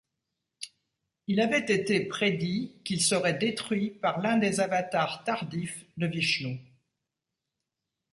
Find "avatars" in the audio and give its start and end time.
4.59-5.23